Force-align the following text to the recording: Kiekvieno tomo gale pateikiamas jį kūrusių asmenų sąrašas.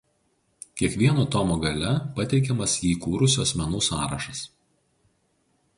Kiekvieno 0.79 1.25
tomo 1.35 1.57
gale 1.65 1.91
pateikiamas 2.19 2.75
jį 2.87 2.93
kūrusių 3.05 3.45
asmenų 3.47 3.85
sąrašas. 3.89 4.45